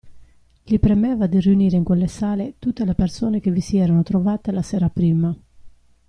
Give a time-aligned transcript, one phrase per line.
[0.63, 4.51] Gli premeva di riunire in quelle sale tutte le persone che vi si erano trovate
[4.51, 5.39] la sera prima.